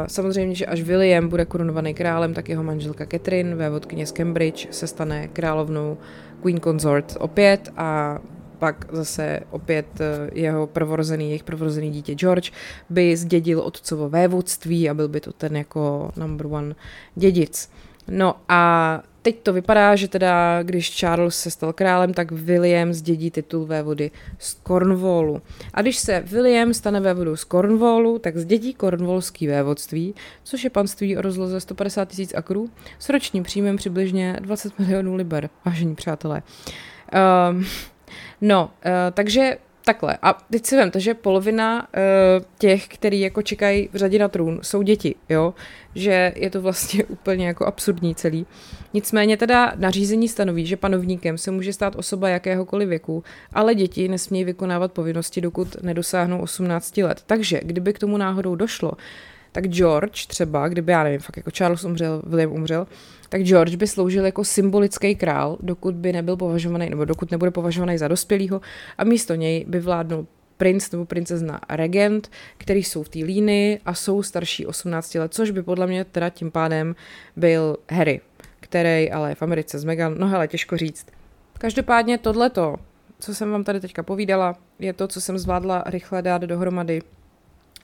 [0.06, 4.86] samozřejmě, že až William bude korunovaný králem, tak jeho manželka Catherine, vévodkyně z Cambridge, se
[4.86, 5.98] stane královnou
[6.42, 8.18] Queen Consort opět a
[8.60, 12.50] pak zase opět eh, jeho prvorozený, jejich prvorozený dítě George
[12.90, 16.74] by zdědil otcovo vévodství a byl by to ten jako number one
[17.14, 17.70] dědic.
[18.08, 23.30] No a teď to vypadá, že teda, když Charles se stal králem, tak William zdědí
[23.30, 25.42] titul vévody z Cornwallu.
[25.74, 31.16] A když se William stane vévodou z Cornwallu, tak zdědí Cornwallský vévodství, což je panství
[31.16, 36.42] o rozloze 150 tisíc akrů s ročním příjmem přibližně 20 milionů liber, vážení přátelé.
[37.50, 37.64] Um,
[38.40, 40.18] No, uh, takže takhle.
[40.22, 44.58] A teď si vemte, že polovina uh, těch, který jako čekají v řadě na trůn,
[44.62, 45.54] jsou děti, jo?
[45.94, 48.46] Že je to vlastně úplně jako absurdní celý.
[48.94, 54.44] Nicméně teda nařízení stanoví, že panovníkem se může stát osoba jakéhokoliv věku, ale děti nesmějí
[54.44, 57.22] vykonávat povinnosti, dokud nedosáhnou 18 let.
[57.26, 58.92] Takže kdyby k tomu náhodou došlo,
[59.52, 62.86] tak George třeba, kdyby, já nevím, fakt jako Charles umřel, William umřel,
[63.28, 67.98] tak George by sloužil jako symbolický král, dokud by nebyl považovaný, nebo dokud nebude považovaný
[67.98, 68.60] za dospělýho
[68.98, 73.94] a místo něj by vládnul princ nebo princezna regent, který jsou v té línii a
[73.94, 76.94] jsou starší 18 let, což by podle mě teda tím pádem
[77.36, 78.20] byl Harry,
[78.60, 81.06] který ale v Americe s Meghan, no hele, těžko říct.
[81.58, 82.76] Každopádně tohleto,
[83.18, 87.02] co jsem vám tady teďka povídala, je to, co jsem zvládla rychle dát dohromady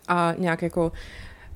[0.09, 0.93] a nějak jako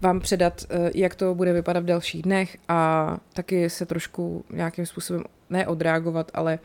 [0.00, 4.86] vám předat, eh, jak to bude vypadat v dalších dnech a taky se trošku nějakým
[4.86, 6.58] způsobem neodreagovat, ale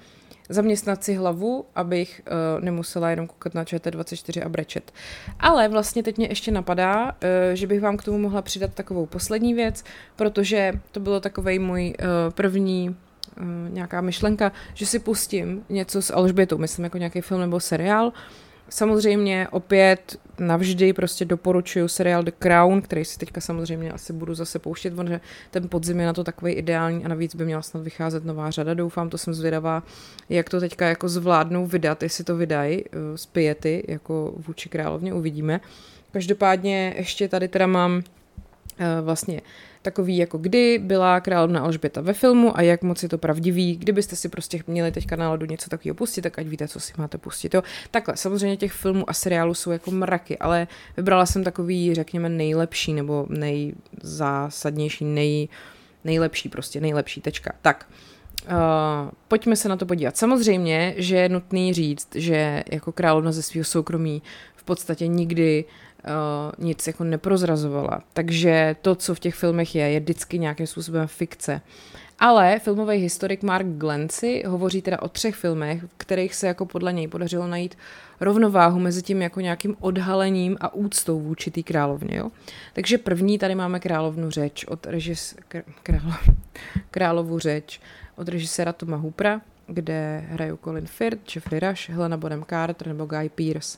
[0.50, 4.91] zaměstnat si hlavu, abych uh, nemusela jenom koukat na ČT24 a brečet.
[5.39, 7.12] Ale vlastně teď mě ještě napadá, uh,
[7.54, 9.84] že bych vám k tomu mohla přidat takovou poslední věc,
[10.15, 12.95] protože to bylo takový můj uh, první
[13.69, 18.12] nějaká myšlenka, že si pustím něco s Alžbětou, myslím jako nějaký film nebo seriál,
[18.69, 24.60] Samozřejmě opět navždy prostě doporučuju seriál The Crown, který si teďka samozřejmě asi budu zase
[24.60, 28.25] pouštět, protože ten podzim je na to takový ideální a navíc by měla snad vycházet
[28.25, 29.84] nová řada, doufám, to jsem zvědavá,
[30.30, 35.13] jak to teďka jako zvládnou vydat, jestli to vydají uh, z Piety, jako vůči královně,
[35.13, 35.62] uvidíme.
[36.12, 38.01] Každopádně ještě tady teda mám uh,
[39.01, 39.41] vlastně
[39.86, 43.76] takový jako kdy byla královna Alžběta ve filmu a jak moc je to pravdivý.
[43.76, 47.17] Kdybyste si prostě měli teďka náladu něco takového pustit, tak ať víte, co si máte
[47.17, 47.54] pustit.
[47.54, 47.63] Jo.
[47.91, 50.67] Takhle, samozřejmě těch filmů a seriálů jsou jako mraky, ale
[50.98, 55.48] vybrala jsem takový, řekněme, nejlepší nebo nejzásadnější, nej,
[56.04, 57.54] nejlepší prostě, nejlepší tečka.
[57.62, 57.88] Tak,
[58.45, 60.17] Uh, pojďme se na to podívat.
[60.17, 64.21] Samozřejmě, že je nutný říct, že jako královna ze svého soukromí
[64.56, 65.65] v podstatě nikdy
[66.08, 68.02] uh, nic jako neprozrazovala.
[68.13, 71.62] Takže to, co v těch filmech je, je vždycky nějakým způsobem fikce.
[72.20, 76.94] Ale filmový historik Mark Glency hovoří teda o třech filmech, v kterých se jako podle
[76.94, 77.78] něj podařilo najít
[78.20, 82.18] rovnováhu mezi tím jako nějakým odhalením a úctou vůči té královně.
[82.18, 82.32] Jo?
[82.74, 85.36] Takže první tady máme královnu řeč od režis...
[85.84, 86.13] Králo...
[86.91, 87.82] královu řeč
[88.15, 93.30] od režiséra Toma Hoopera, kde hrajou Colin Firth, Jeffrey Rush, Helena Bonham Carter nebo Guy
[93.30, 93.78] Pearce.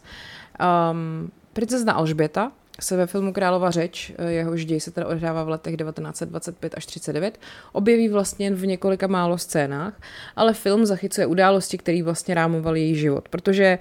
[0.91, 5.77] Um, princezna Alžběta se ve filmu Králova řeč, jehož děj se teda odehrává v letech
[5.77, 7.39] 1925 až 39,
[7.73, 10.01] objeví vlastně v několika málo scénách,
[10.35, 13.77] ale film zachycuje události, které vlastně rámovaly její život, protože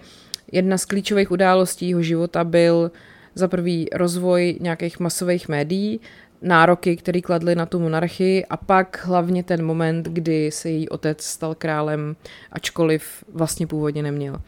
[0.52, 2.90] jedna z klíčových událostí jeho života byl
[3.34, 6.00] za prvý rozvoj nějakých masových médií,
[6.42, 11.22] nároky, které kladly na tu monarchii a pak hlavně ten moment, kdy se její otec
[11.22, 12.16] stal králem,
[12.52, 14.40] ačkoliv vlastně původně neměl.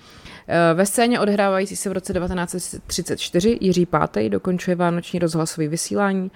[0.49, 4.29] Eh, ve scéně odhrávající se v roce 1934 Jiří V.
[4.29, 6.31] dokončuje vánoční rozhlasové vysílání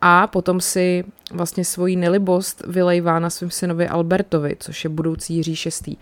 [0.00, 5.70] a potom si vlastně svoji nelibost vylejvá na svém synovi Albertovi, což je budoucí Jiří
[5.86, 5.96] VI.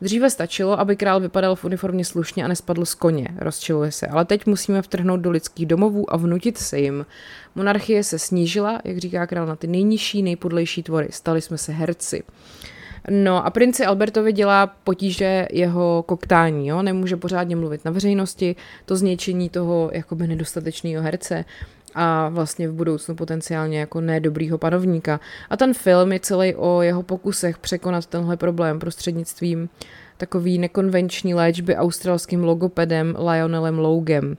[0.00, 4.24] Dříve stačilo, aby král vypadal v uniformě slušně a nespadl z koně, rozčiluje se, ale
[4.24, 7.06] teď musíme vtrhnout do lidských domovů a vnutit se jim.
[7.54, 11.08] Monarchie se snížila, jak říká král, na ty nejnižší, nejpodlejší tvory.
[11.10, 12.22] Stali jsme se herci.
[13.12, 16.82] No a princi Albertovi dělá potíže jeho koktání, jo?
[16.82, 21.44] nemůže pořádně mluvit na veřejnosti, to zničení toho jakoby nedostatečného herce
[21.94, 25.20] a vlastně v budoucnu potenciálně jako nedobrýho panovníka.
[25.50, 29.68] A ten film je celý o jeho pokusech překonat tenhle problém prostřednictvím
[30.16, 34.36] takový nekonvenční léčby australským logopedem Lionelem Logem.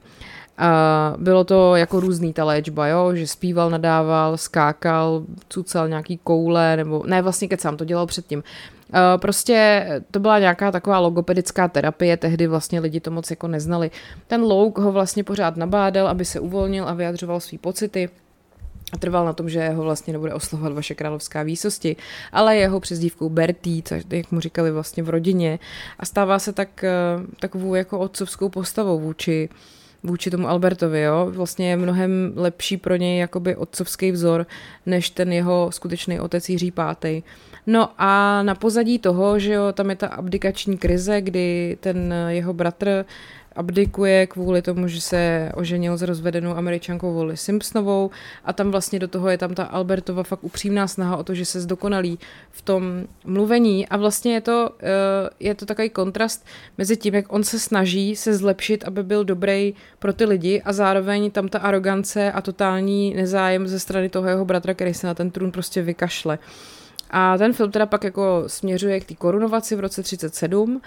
[0.58, 3.14] A bylo to jako různý ta léčba, jo?
[3.14, 8.42] že zpíval, nadával, skákal, cucal nějaký koule, nebo ne, vlastně kecám, to dělal předtím.
[9.16, 13.90] Prostě to byla nějaká taková logopedická terapie, tehdy vlastně lidi to moc jako neznali.
[14.26, 18.08] Ten Louk ho vlastně pořád nabádal, aby se uvolnil a vyjadřoval své pocity
[18.92, 21.96] a trval na tom, že ho vlastně nebude oslovovat vaše královská výsosti,
[22.32, 25.58] ale jeho přezdívkou Bertý, což, jak mu říkali vlastně v rodině
[25.98, 26.90] a stává se tak eh,
[27.40, 29.48] takovou jako otcovskou postavou vůči
[30.02, 31.30] vůči tomu Albertovi, jo.
[31.30, 34.46] Vlastně je mnohem lepší pro něj jakoby otcovský vzor,
[34.86, 37.22] než ten jeho skutečný otec Jiří Pátej.
[37.66, 42.52] No a na pozadí toho, že jo, tam je ta abdikační krize, kdy ten jeho
[42.52, 43.04] bratr
[43.56, 48.10] abdikuje kvůli tomu, že se oženil s rozvedenou američankou Wally Simpsonovou.
[48.44, 51.44] A tam vlastně do toho je tam ta Albertova fakt upřímná snaha o to, že
[51.44, 52.18] se zdokonalí
[52.50, 53.88] v tom mluvení.
[53.88, 56.46] A vlastně je to, eh, je to takový kontrast
[56.78, 60.72] mezi tím, jak on se snaží se zlepšit, aby byl dobrý pro ty lidi a
[60.72, 65.14] zároveň tam ta arogance a totální nezájem ze strany toho jeho bratra, který se na
[65.14, 66.38] ten trůn prostě vykašle.
[67.10, 70.80] A ten film teda pak jako směřuje k té korunovaci v roce 37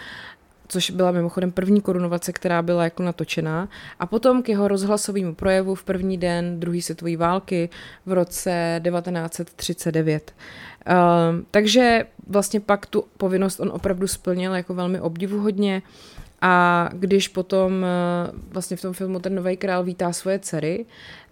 [0.67, 5.75] což byla mimochodem první korunovace, která byla jako natočená, a potom k jeho rozhlasovému projevu
[5.75, 7.69] v první den druhé světové války
[8.05, 10.33] v roce 1939.
[10.35, 15.81] Uh, ehm, takže vlastně pak tu povinnost on opravdu splnil jako velmi obdivuhodně.
[16.41, 20.85] A když potom uh, vlastně v tom filmu ten nový král vítá svoje dcery,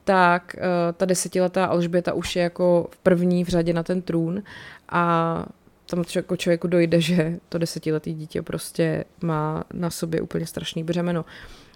[0.03, 0.61] tak uh,
[0.97, 4.43] ta desetiletá Alžběta už je jako v první v řadě na ten trůn.
[4.89, 5.45] A
[5.85, 11.25] tam jako člověku dojde, že to desetiletý dítě prostě má na sobě úplně strašný břemeno.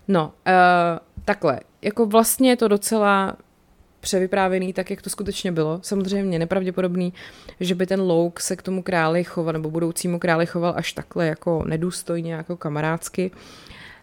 [0.08, 0.54] No, uh,
[1.26, 3.38] takhle, jako vlastně je to docela
[4.00, 5.80] převyprávěný tak, jak to skutečně bylo.
[5.84, 7.13] Samozřejmě nepravděpodobný,
[7.60, 11.28] že by ten Louk se k tomu králi choval, nebo budoucímu králi choval až takhle
[11.28, 13.32] jako nedůstojně, jako kamarádsky.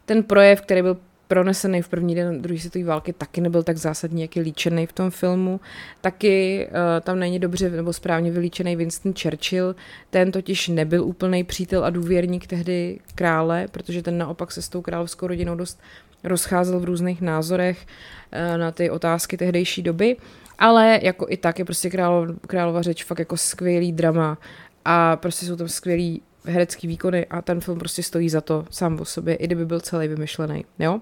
[0.04, 0.96] Ten projev, který byl
[1.28, 4.92] pronesený v první den druhé světové války, taky nebyl tak zásadní, jak je líčený v
[4.92, 5.60] tom filmu.
[6.00, 9.76] Taky uh, tam není dobře nebo správně vylíčený Winston Churchill,
[10.10, 14.82] ten totiž nebyl úplný přítel a důvěrník tehdy krále, protože ten naopak se s tou
[14.82, 15.80] královskou rodinou dost
[16.24, 20.16] rozcházel v různých názorech uh, na ty otázky tehdejší doby.
[20.58, 24.38] Ale jako i tak je prostě králov, králova řeč fakt jako skvělý drama
[24.84, 29.00] a prostě jsou tam skvělý herecký výkony a ten film prostě stojí za to sám
[29.00, 30.64] o sobě, i kdyby byl celý vymyšlený.
[30.78, 31.00] Jo?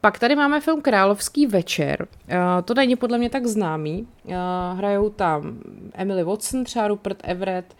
[0.00, 2.06] Pak tady máme film Královský večer.
[2.28, 4.08] Uh, to není podle mě tak známý.
[4.24, 4.34] Uh,
[4.78, 5.58] hrajou tam
[5.94, 7.76] Emily Watson, třeba Rupert Everett,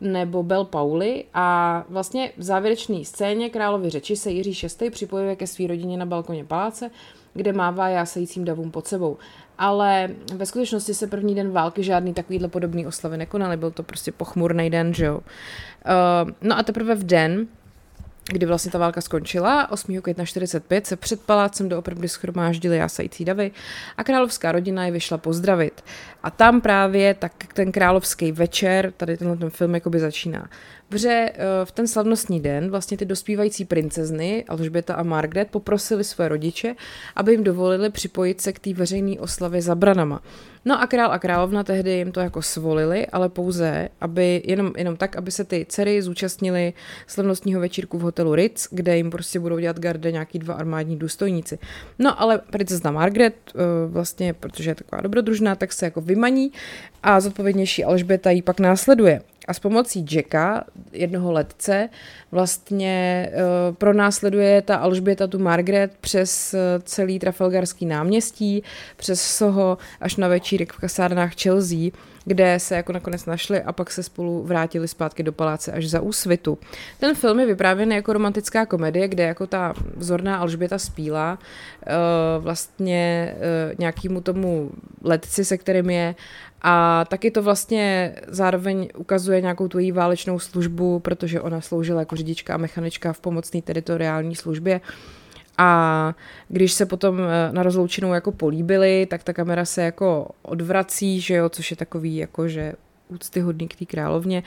[0.00, 4.90] nebo Bel Pauli a vlastně v závěrečné scéně královy řeči se Jiří VI.
[4.90, 6.90] připojuje ke své rodině na balkoně paláce,
[7.34, 9.16] kde mává jásajícím davům pod sebou.
[9.58, 14.12] Ale ve skutečnosti se první den války žádný takovýhle podobný oslavy nekonaly, byl to prostě
[14.12, 15.16] pochmurný den, že jo.
[15.16, 17.46] Uh, no a teprve v den,
[18.32, 20.00] kdy vlastně ta válka skončila, 8.
[20.00, 23.50] května 45 se před palácem doopravdy schromáždili jásající davy
[23.96, 25.84] a královská rodina je vyšla pozdravit.
[26.22, 30.48] A tam právě tak ten královský večer, tady tenhle ten film jakoby začíná.
[30.88, 36.28] Protože eh, v ten slavnostní den vlastně ty dospívající princezny, Alžběta a Margaret, poprosili své
[36.28, 36.74] rodiče,
[37.16, 40.22] aby jim dovolili připojit se k té veřejné oslavě za branama.
[40.64, 44.96] No a král a královna tehdy jim to jako svolili, ale pouze, aby jenom, jenom
[44.96, 46.72] tak, aby se ty dcery zúčastnili
[47.06, 51.58] slavnostního večírku v hotelu Ritz, kde jim prostě budou dělat garde nějaký dva armádní důstojníci.
[51.98, 56.52] No ale princezna Margaret, eh, vlastně, protože je taková dobrodružná, tak se jako vymaní
[57.02, 61.88] a zodpovědnější Alžběta jí pak následuje a s pomocí Jacka, jednoho letce,
[62.32, 68.62] vlastně uh, pronásleduje ta Alžběta tu Margaret přes uh, celý Trafalgarský náměstí,
[68.96, 71.90] přes Soho až na večírek v kasárnách Chelsea,
[72.24, 76.00] kde se jako nakonec našli a pak se spolu vrátili zpátky do paláce až za
[76.00, 76.58] úsvitu.
[77.00, 83.34] Ten film je vyprávěn jako romantická komedie, kde jako ta vzorná Alžběta spíla uh, vlastně
[83.36, 84.70] uh, nějakýmu tomu
[85.02, 86.14] letci, se kterým je
[86.62, 92.54] a taky to vlastně zároveň ukazuje nějakou tvojí válečnou službu, protože ona sloužila jako řidička
[92.54, 94.80] a mechanička v pomocné teritoriální službě.
[95.58, 96.14] A
[96.48, 101.34] když se potom eh, na rozloučenou jako políbili, tak ta kamera se jako odvrací, že
[101.34, 102.72] jo, což je takový jako, že
[103.08, 104.42] úctyhodný k té královně.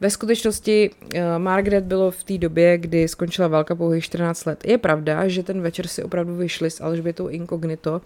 [0.00, 4.64] Ve skutečnosti uh, Margaret bylo v té době, kdy skončila válka pouhých 14 let.
[4.66, 8.00] Je pravda, že ten večer si opravdu vyšli s Alžbětou inkognito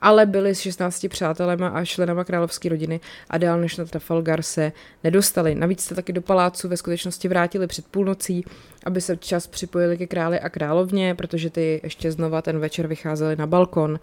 [0.00, 3.00] ale byli s 16 přátelema a členama královské rodiny
[3.30, 4.72] a dál než na Trafalgar se
[5.04, 5.54] nedostali.
[5.54, 8.44] Navíc se taky do palácu ve skutečnosti vrátili před půlnocí,
[8.84, 13.36] aby se čas připojili ke králi a královně, protože ty ještě znova ten večer vycházeli
[13.36, 14.00] na balkon.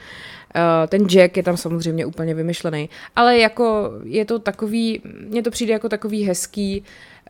[0.55, 5.51] Eh, ten Jack je tam samozřejmě úplně vymyšlený, ale jako je to takový, mně to
[5.51, 6.83] přijde jako takový hezký,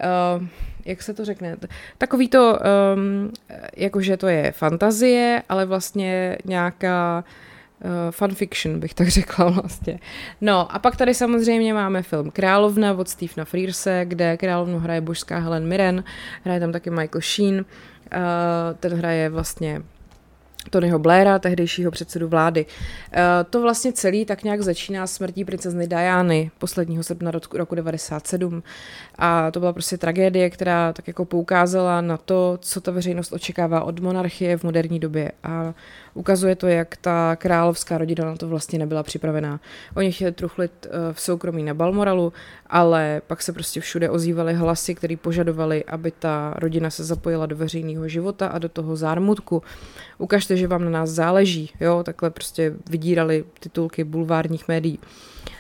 [0.04, 0.48] Uh,
[0.86, 1.58] jak se to řekne,
[1.98, 2.60] takový to,
[2.96, 3.32] um,
[3.78, 7.24] jakože to je fantazie, ale vlastně nějaká
[7.84, 10.00] uh, fanfiction, bych tak řekla vlastně.
[10.42, 15.40] No a pak tady samozřejmě máme film Královna od Stephena Frearse, kde královnu hraje božská
[15.40, 16.04] Helen Mirren,
[16.44, 17.64] hraje tam taky Michael Sheen, uh,
[18.80, 19.82] ten hraje vlastně
[20.70, 22.66] Tonyho Blaira, tehdejšího předsedu vlády.
[23.14, 28.64] E, to vlastně celý tak nějak začíná smrtí princezny Diany posledního srpna roku, roku 97
[29.18, 33.84] a to byla prostě tragédie, která tak jako poukázala na to, co ta veřejnost očekává
[33.84, 35.74] od monarchie v moderní době a
[36.16, 39.60] ukazuje to, jak ta královská rodina na to vlastně nebyla připravená.
[39.96, 42.34] Oni chtěli truchlit eh, v soukromí na Balmoralu,
[42.68, 47.56] ale pak se prostě všude ozývaly hlasy, které požadovali, aby ta rodina se zapojila do
[47.56, 49.64] veřejného života a do toho zármutku.
[50.18, 55.00] Ukažte, že vám na nás záleží, jo, takhle prostě vydírali titulky bulvárních médií.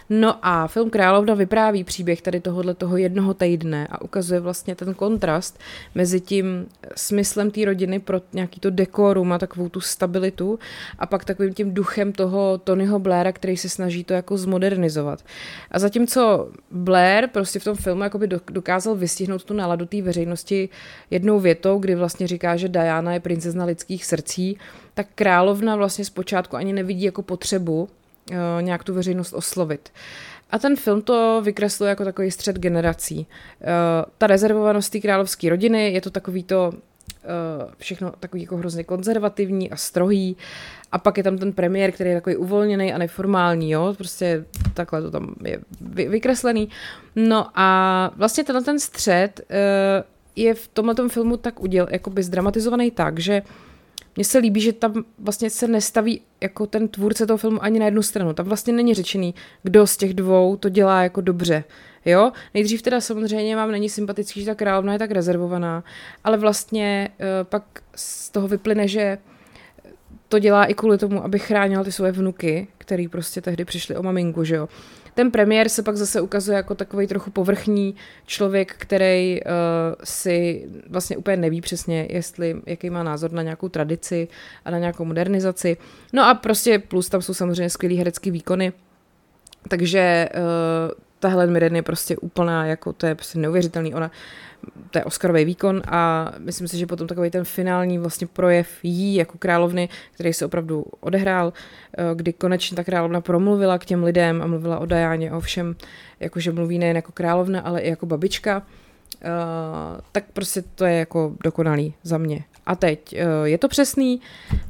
[0.09, 4.93] No a film Královna vypráví příběh tady tohohle toho jednoho týdne a ukazuje vlastně ten
[4.93, 5.59] kontrast
[5.95, 10.59] mezi tím smyslem té rodiny pro nějaký to dekorum a takovou tu stabilitu
[10.99, 15.25] a pak takovým tím duchem toho Tonyho Blaira, který se snaží to jako zmodernizovat.
[15.71, 20.69] A zatímco Blair prostě v tom filmu jakoby dokázal vystihnout tu náladu té veřejnosti
[21.11, 24.57] jednou větou, kdy vlastně říká, že Diana je princezna lidských srdcí,
[24.93, 27.89] tak královna vlastně zpočátku ani nevidí jako potřebu
[28.61, 29.89] nějak tu veřejnost oslovit.
[30.51, 33.17] A ten film to vykresluje jako takový střed generací.
[33.17, 33.25] Uh,
[34.17, 39.71] ta rezervovanost té královské rodiny, je to takový to uh, všechno takový jako hrozně konzervativní
[39.71, 40.37] a strohý.
[40.91, 45.01] A pak je tam ten premiér, který je takový uvolněný a neformální, jo, prostě takhle
[45.01, 46.69] to tam je vy, vykreslený.
[47.15, 49.41] No a vlastně tenhle ten střed
[50.35, 53.47] je v tomhle filmu tak uděl, by zdramatizovaný tak, že uh,
[54.15, 57.85] mně se líbí, že tam vlastně se nestaví jako ten tvůrce toho filmu ani na
[57.85, 58.33] jednu stranu.
[58.33, 61.63] Tam vlastně není řečený, kdo z těch dvou to dělá jako dobře.
[62.05, 65.83] Jo, nejdřív teda samozřejmě vám není sympatický, že ta královna je tak rezervovaná,
[66.23, 67.63] ale vlastně uh, pak
[67.95, 69.17] z toho vyplyne, že
[70.29, 74.03] to dělá i kvůli tomu, aby chránila ty svoje vnuky, který prostě tehdy přišli o
[74.03, 74.69] maminku, že jo.
[75.13, 77.95] Ten premiér se pak zase ukazuje jako takový trochu povrchní
[78.25, 79.49] člověk, který uh,
[80.03, 84.27] si vlastně úplně neví přesně, jestli, jaký má názor na nějakou tradici
[84.65, 85.77] a na nějakou modernizaci.
[86.13, 88.73] No a prostě plus tam jsou samozřejmě skvělý herecký výkony,
[89.69, 93.93] takže uh, ta Helen Mirren je prostě úplná, jako to je prostě neuvěřitelný.
[93.93, 94.11] Ona
[94.91, 99.15] to je Oscarový výkon a myslím si, že potom takový ten finální vlastně projev jí
[99.15, 101.53] jako královny, který se opravdu odehrál,
[101.97, 105.75] eh, kdy konečně ta královna promluvila k těm lidem a mluvila o Dajáně, o všem,
[106.19, 108.63] jakože mluví nejen jako královna, ale i jako babička,
[109.25, 112.43] Uh, tak prostě to je jako dokonalý za mě.
[112.65, 114.21] A teď, uh, je to přesný.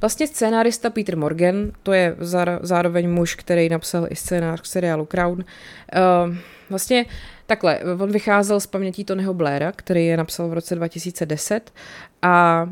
[0.02, 2.16] Vlastně scénárista Peter Morgan, to je
[2.62, 5.40] zároveň muž, který napsal i scénář k seriálu Crown.
[5.40, 6.36] Uh,
[6.70, 7.06] vlastně
[7.48, 11.74] Takhle, on vycházel z pamětí Tonyho Blaira, který je napsal v roce 2010
[12.22, 12.66] a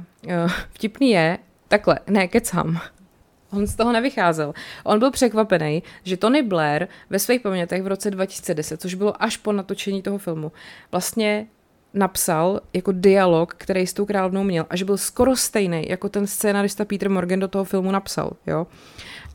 [0.72, 2.80] vtipný je, takhle, ne, kecám,
[3.54, 4.54] On z toho nevycházel.
[4.84, 9.38] On byl překvapený, že Tony Blair ve svých pamětech v roce 2010, což bylo až
[9.38, 10.52] po natočení toho filmu,
[10.92, 11.48] vlastně
[11.94, 16.28] napsal jako dialog, který s tou královnou měl a že byl skoro stejný, jako ten
[16.28, 18.32] scénarista Peter Morgan do toho filmu napsal.
[18.48, 18.68] Jo?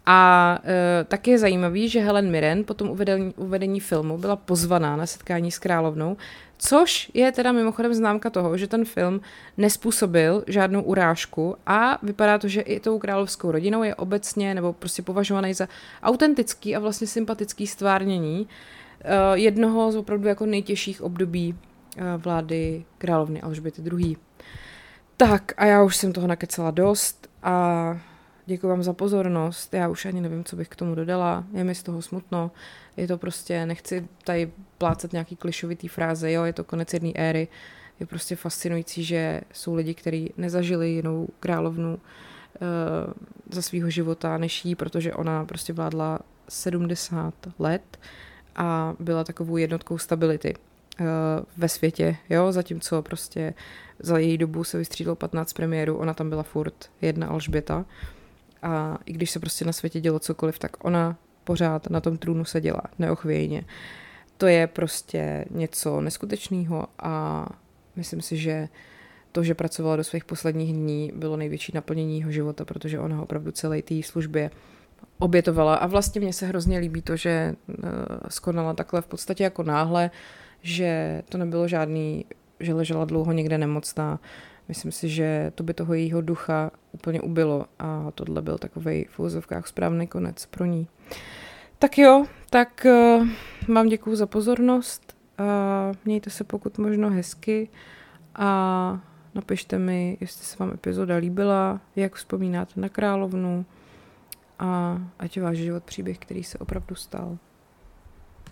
[0.06, 4.96] A e, tak je zajímavý, že Helen Mirren po tom uvedení, uvedení filmu byla pozvaná
[4.96, 6.16] na setkání s královnou,
[6.59, 9.20] což je teda mimochodem známka toho, že ten film
[9.56, 15.02] nespůsobil žádnou urážku a vypadá to, že i tou královskou rodinou je obecně nebo prostě
[15.02, 15.68] považovaný za
[16.02, 18.48] autentický a vlastně sympatický stvárnění
[19.04, 21.54] e, jednoho z opravdu jako nejtěžších období
[22.18, 24.16] vlády královny Alžběty II.
[25.16, 27.97] Tak a já už jsem toho nakecala dost a
[28.49, 29.74] Děkuji vám za pozornost.
[29.74, 31.45] Já už ani nevím, co bych k tomu dodala.
[31.53, 32.51] Je mi z toho smutno.
[32.97, 37.49] Je to prostě, nechci tady plácat nějaký klišovitý fráze, jo, je to konec jedné éry.
[38.01, 42.01] Je prostě fascinující, že jsou lidi, kteří nezažili jinou královnu uh,
[43.51, 46.18] za svého života než jí, protože ona prostě vládla
[46.49, 47.99] 70 let
[48.57, 50.55] a byla takovou jednotkou stability
[51.57, 53.55] ve světě, jo, zatímco prostě
[53.99, 57.84] za její dobu se vystřídalo 15 premiérů, ona tam byla furt jedna Alžběta.
[58.62, 62.44] A i když se prostě na světě dělo cokoliv, tak ona pořád na tom trůnu
[62.44, 63.64] seděla neochvějně.
[64.36, 67.46] To je prostě něco neskutečného a
[67.96, 68.68] myslím si, že
[69.32, 73.22] to, že pracovala do svých posledních dní, bylo největší naplnění jeho života, protože ona ho
[73.22, 74.51] opravdu celé té službě
[75.18, 75.74] obětovala.
[75.74, 77.55] A vlastně mně se hrozně líbí to, že eh,
[78.28, 80.11] skonala takhle v podstatě jako náhle,
[80.62, 82.24] že to nebylo žádný,
[82.61, 84.20] že ležela dlouho někde nemocná,
[84.68, 89.20] Myslím si, že to by toho jejího ducha úplně ubilo a tohle byl takový v
[89.20, 90.88] úzovkách správný konec pro ní.
[91.78, 93.28] Tak jo, tak uh,
[93.74, 97.68] vám děkuju za pozornost a mějte se pokud možno hezky
[98.34, 99.00] a
[99.34, 103.66] napište mi, jestli se vám epizoda líbila, jak vzpomínáte na královnu
[104.59, 107.38] a ať je váš život příběh, který se opravdu stal.